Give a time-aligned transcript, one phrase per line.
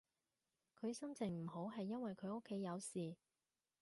[0.79, 3.15] 佢心情唔好係因為佢屋企有事